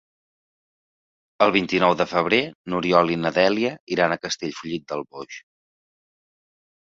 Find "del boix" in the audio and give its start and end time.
4.93-5.37